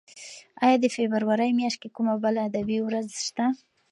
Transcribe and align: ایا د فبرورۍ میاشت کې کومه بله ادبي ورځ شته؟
ایا 0.63 0.75
د 0.79 0.85
فبرورۍ 0.95 1.51
میاشت 1.57 1.77
کې 1.81 1.89
کومه 1.95 2.15
بله 2.23 2.39
ادبي 2.47 2.77
ورځ 2.83 3.07
شته؟ 3.27 3.45